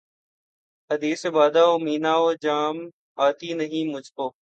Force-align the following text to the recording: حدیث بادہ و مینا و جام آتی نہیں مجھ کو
حدیث 0.89 1.25
بادہ 1.25 1.63
و 1.65 1.77
مینا 1.79 2.15
و 2.17 2.33
جام 2.41 2.77
آتی 3.17 3.53
نہیں 3.53 3.93
مجھ 3.93 4.11
کو 4.13 4.31